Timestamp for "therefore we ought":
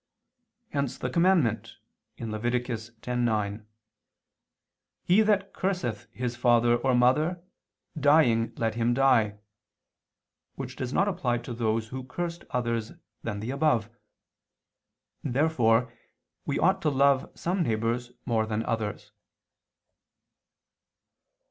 15.23-16.81